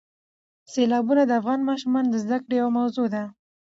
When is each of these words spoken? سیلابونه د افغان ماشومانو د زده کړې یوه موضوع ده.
سیلابونه 0.71 1.23
د 1.25 1.31
افغان 1.39 1.59
ماشومانو 1.69 2.09
د 2.11 2.15
زده 2.23 2.37
کړې 2.43 2.55
یوه 2.61 2.71
موضوع 2.79 3.07
ده. 3.13 3.23